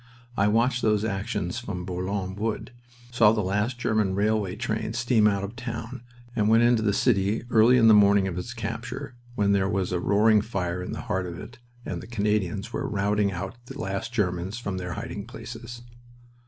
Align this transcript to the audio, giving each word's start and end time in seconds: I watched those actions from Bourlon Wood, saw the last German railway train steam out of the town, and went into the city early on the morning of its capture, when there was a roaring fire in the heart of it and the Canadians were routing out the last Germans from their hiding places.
I 0.35 0.47
watched 0.47 0.81
those 0.81 1.05
actions 1.05 1.59
from 1.59 1.85
Bourlon 1.85 2.33
Wood, 2.35 2.71
saw 3.11 3.31
the 3.33 3.43
last 3.43 3.77
German 3.77 4.15
railway 4.15 4.55
train 4.55 4.93
steam 4.93 5.27
out 5.27 5.43
of 5.43 5.51
the 5.51 5.57
town, 5.61 6.01
and 6.35 6.49
went 6.49 6.63
into 6.63 6.81
the 6.81 6.91
city 6.91 7.43
early 7.51 7.77
on 7.77 7.87
the 7.87 7.93
morning 7.93 8.27
of 8.27 8.35
its 8.35 8.55
capture, 8.55 9.13
when 9.35 9.51
there 9.51 9.69
was 9.69 9.91
a 9.91 9.99
roaring 9.99 10.41
fire 10.41 10.81
in 10.81 10.91
the 10.91 11.01
heart 11.01 11.27
of 11.27 11.37
it 11.37 11.59
and 11.85 12.01
the 12.01 12.07
Canadians 12.07 12.73
were 12.73 12.89
routing 12.89 13.31
out 13.31 13.63
the 13.67 13.79
last 13.79 14.11
Germans 14.11 14.57
from 14.57 14.77
their 14.77 14.93
hiding 14.93 15.27
places. 15.27 15.83